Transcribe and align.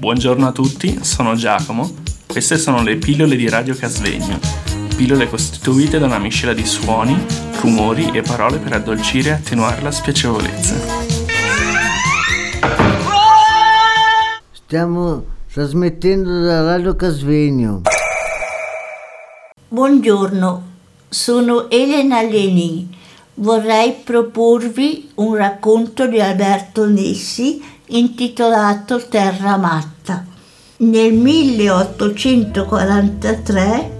Buongiorno 0.00 0.46
a 0.46 0.52
tutti, 0.52 1.04
sono 1.04 1.34
Giacomo. 1.34 1.96
Queste 2.26 2.56
sono 2.56 2.82
le 2.82 2.96
pillole 2.96 3.36
di 3.36 3.46
Radio 3.50 3.74
Casvegno. 3.74 4.38
Pillole 4.96 5.28
costituite 5.28 5.98
da 5.98 6.06
una 6.06 6.16
miscela 6.16 6.54
di 6.54 6.64
suoni, 6.64 7.14
rumori 7.60 8.10
e 8.10 8.22
parole 8.22 8.56
per 8.56 8.72
addolcire 8.72 9.28
e 9.28 9.32
attenuare 9.32 9.82
la 9.82 9.90
spiacevolezza. 9.90 10.74
Stiamo 14.52 15.22
trasmettendo 15.52 16.44
da 16.44 16.62
Radio 16.62 16.96
Casvegno. 16.96 17.82
Buongiorno, 19.68 20.62
sono 21.10 21.68
Elena 21.68 22.22
Leni. 22.22 22.88
Vorrei 23.34 23.96
proporvi 24.02 25.10
un 25.16 25.34
racconto 25.34 26.06
di 26.06 26.18
Alberto 26.22 26.86
Nessi 26.86 27.78
intitolato 27.90 29.06
Terra 29.08 29.56
Matta. 29.56 30.24
Nel 30.78 31.12
1843 31.12 33.98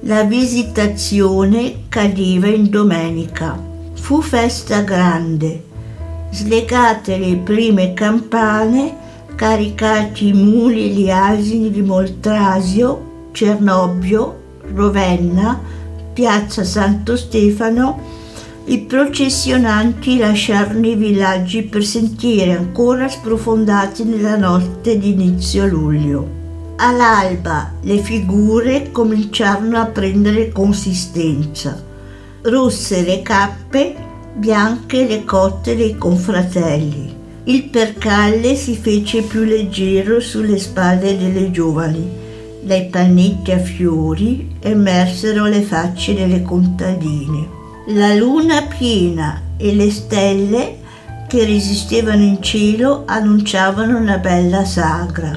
la 0.00 0.22
visitazione 0.24 1.84
cadeva 1.88 2.48
in 2.48 2.68
domenica. 2.68 3.58
Fu 3.94 4.20
festa 4.20 4.82
grande. 4.82 5.64
Slegate 6.30 7.16
le 7.16 7.36
prime 7.36 7.94
campane, 7.94 8.96
caricati 9.34 10.28
i 10.28 10.32
muli 10.32 10.84
e 10.84 10.88
gli 10.88 11.10
asini 11.10 11.70
di 11.70 11.82
Moltrasio, 11.82 13.28
Cernobbio, 13.32 14.38
Rovenna, 14.74 15.58
piazza 16.12 16.64
Santo 16.64 17.16
Stefano, 17.16 18.19
i 18.70 18.78
processionanti 18.82 20.16
lasciarono 20.16 20.86
i 20.86 20.94
villaggi 20.94 21.64
per 21.64 21.84
sentieri 21.84 22.52
ancora 22.52 23.08
sprofondati 23.08 24.04
nella 24.04 24.36
notte 24.36 24.96
di 24.96 25.10
inizio 25.10 25.66
luglio. 25.66 26.38
All'alba 26.76 27.72
le 27.80 27.98
figure 27.98 28.92
cominciarono 28.92 29.76
a 29.76 29.86
prendere 29.86 30.50
consistenza. 30.52 31.82
Rosse 32.42 33.02
le 33.02 33.22
cappe, 33.22 33.96
bianche 34.34 35.04
le 35.04 35.24
cotte 35.24 35.74
dei 35.74 35.96
confratelli. 35.96 37.12
Il 37.44 37.64
percalle 37.70 38.54
si 38.54 38.76
fece 38.76 39.22
più 39.22 39.42
leggero 39.42 40.20
sulle 40.20 40.58
spalle 40.58 41.18
delle 41.18 41.50
giovani. 41.50 42.08
Dai 42.62 42.86
pannetti 42.86 43.50
a 43.50 43.58
fiori 43.58 44.54
emersero 44.60 45.46
le 45.46 45.62
facce 45.62 46.14
delle 46.14 46.42
contadine 46.42 47.58
la 47.92 48.14
luna 48.14 48.62
piena 48.62 49.42
e 49.56 49.74
le 49.74 49.90
stelle 49.90 50.78
che 51.26 51.44
resistevano 51.44 52.22
in 52.22 52.40
cielo 52.40 53.02
annunciavano 53.04 53.98
una 53.98 54.18
bella 54.18 54.64
sagra. 54.64 55.36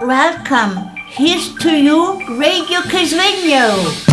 Welcome, 0.00 0.92
here's 1.16 1.52
to 1.60 1.68
you 1.68 2.18
Radio 2.36 2.80
Casvegno! 2.88 4.10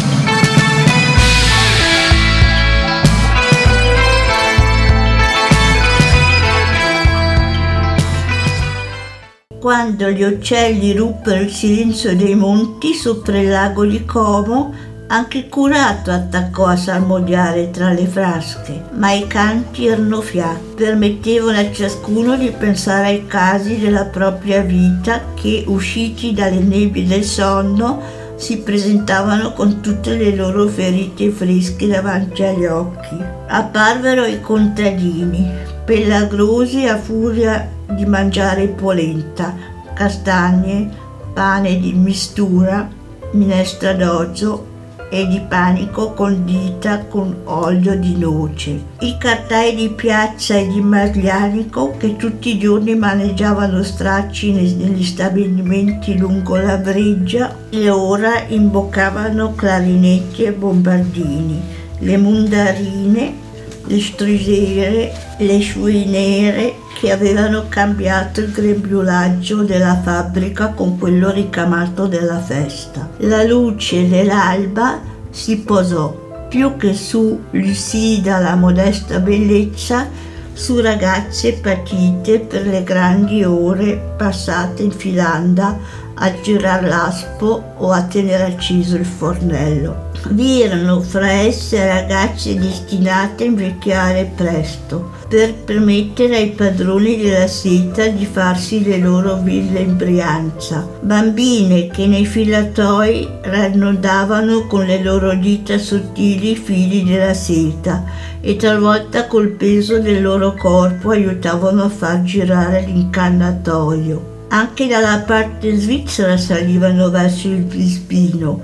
Quando 9.59 10.09
gli 10.09 10.23
uccelli 10.23 10.93
ruppero 10.93 11.41
il 11.41 11.51
silenzio 11.51 12.15
dei 12.15 12.35
monti 12.35 12.93
sopra 12.93 13.39
il 13.39 13.49
lago 13.49 13.85
di 13.85 14.05
Como, 14.05 14.73
anche 15.11 15.49
Curato 15.49 16.11
attaccò 16.11 16.65
a 16.65 16.75
salmodiare 16.75 17.71
tra 17.71 17.91
le 17.91 18.05
frasche, 18.05 18.83
ma 18.93 19.11
i 19.11 19.25
canti 19.25 19.87
erano 19.87 20.21
fiati, 20.21 20.75
permettevano 20.75 21.57
a 21.57 21.71
ciascuno 21.71 22.37
di 22.37 22.51
pensare 22.51 23.07
ai 23.07 23.25
casi 23.25 23.79
della 23.79 24.05
propria 24.05 24.61
vita 24.61 25.33
che, 25.33 25.63
usciti 25.65 26.33
dalle 26.33 26.59
nebbie 26.59 27.07
del 27.07 27.23
sonno, 27.23 27.99
si 28.35 28.59
presentavano 28.59 29.53
con 29.53 29.81
tutte 29.81 30.15
le 30.15 30.35
loro 30.35 30.67
ferite 30.67 31.31
fresche 31.31 31.87
davanti 31.87 32.43
agli 32.43 32.65
occhi. 32.65 33.17
Apparvero 33.47 34.25
i 34.25 34.39
contadini, 34.39 35.49
pellagrosi 35.85 36.85
a 36.85 36.97
furia 36.99 37.67
di 37.87 38.05
mangiare 38.05 38.67
polenta, 38.67 39.55
castagne, 39.95 40.87
pane 41.33 41.79
di 41.79 41.93
mistura, 41.93 42.87
minestra 43.31 43.93
d'orzo 43.93 44.68
e 45.09 45.27
di 45.27 45.41
panico 45.47 46.13
condita 46.13 46.99
con 47.05 47.35
olio 47.45 47.95
di 47.95 48.15
noce. 48.17 48.83
I 48.99 49.17
cartai 49.17 49.75
di 49.75 49.89
piazza 49.89 50.55
e 50.55 50.67
di 50.67 50.81
Maglianico 50.81 51.95
che 51.97 52.15
tutti 52.15 52.55
i 52.55 52.59
giorni 52.59 52.95
maneggiavano 52.95 53.81
stracci 53.83 54.51
negli 54.51 55.03
stabilimenti 55.03 56.17
lungo 56.17 56.55
la 56.55 56.77
breggia 56.77 57.55
e 57.69 57.89
ora 57.89 58.43
imboccavano 58.47 59.53
clarinetti 59.55 60.43
e 60.43 60.53
bombardini. 60.53 61.61
Le 61.99 62.17
mundarine 62.17 63.47
le 63.89 63.99
strusere, 63.99 65.11
le 65.39 65.59
sciuinere 65.59 66.75
che 66.99 67.13
avevano 67.13 67.67
cambiato 67.69 68.41
il 68.41 68.51
grembiulaggio 68.51 69.63
della 69.63 70.01
fabbrica 70.03 70.73
con 70.73 70.99
quello 70.99 71.31
ricamato 71.31 72.07
della 72.07 72.41
festa. 72.41 73.09
La 73.19 73.41
luce 73.43 74.09
dell'alba 74.09 74.99
si 75.29 75.59
posò 75.59 76.47
più 76.49 76.75
che 76.75 76.93
su 76.93 77.41
Lucida 77.51 78.39
la 78.39 78.55
modesta 78.55 79.19
bellezza, 79.19 80.09
su 80.51 80.81
ragazze 80.81 81.53
patite 81.53 82.39
per 82.39 82.67
le 82.67 82.83
grandi 82.83 83.45
ore 83.45 84.15
passate 84.17 84.83
in 84.83 84.91
filanda 84.91 85.77
a 86.19 86.31
girar 86.41 86.83
l'aspo 86.83 87.63
o 87.77 87.91
a 87.91 88.03
tenere 88.03 88.43
acceso 88.43 88.95
il 88.95 89.05
fornello. 89.05 90.07
Vi 90.31 90.61
erano 90.61 90.99
fra 90.99 91.31
esse 91.31 91.85
ragazze 91.85 92.55
destinate 92.55 93.43
a 93.43 93.47
invecchiare 93.47 94.31
presto, 94.35 95.11
per 95.29 95.53
permettere 95.53 96.35
ai 96.35 96.49
padroni 96.49 97.17
della 97.17 97.47
seta 97.47 98.07
di 98.07 98.25
farsi 98.25 98.83
le 98.83 98.97
loro 98.97 99.37
ville 99.37 99.79
in 99.79 99.95
Brianza, 99.95 100.85
bambine 100.99 101.87
che 101.87 102.05
nei 102.05 102.25
filatoi 102.25 103.27
rannodavano 103.43 104.67
con 104.67 104.85
le 104.85 105.01
loro 105.01 105.33
dita 105.35 105.77
sottili 105.77 106.51
i 106.51 106.55
fili 106.55 107.03
della 107.03 107.33
seta 107.33 108.03
e 108.41 108.55
talvolta 108.55 109.27
col 109.27 109.49
peso 109.49 109.99
del 109.99 110.21
loro 110.21 110.53
corpo 110.53 111.11
aiutavano 111.11 111.83
a 111.83 111.89
far 111.89 112.23
girare 112.23 112.81
l'incannatoio. 112.81 114.28
Anche 114.51 114.87
dalla 114.87 115.23
parte 115.27 115.77
svizzera 115.77 116.35
salivano 116.35 117.11
verso 117.11 117.47
il 117.47 117.65
Vispino, 117.65 118.59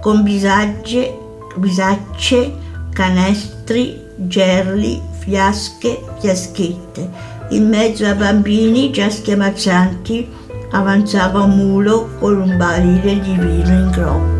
con 0.00 0.24
bisagge, 0.24 1.16
bisacce, 1.56 2.52
canestri, 2.92 4.00
gerli, 4.16 5.00
fiasche, 5.18 6.02
fiaschette. 6.18 7.08
In 7.50 7.68
mezzo 7.68 8.06
a 8.06 8.14
bambini 8.14 8.90
già 8.90 9.08
schiamaccianti 9.08 10.28
avanzava 10.72 11.42
un 11.42 11.56
mulo 11.56 12.10
con 12.18 12.40
un 12.40 12.56
barile 12.56 13.20
di 13.20 13.32
vino 13.32 13.68
in 13.68 13.90
groppa. 13.92 14.39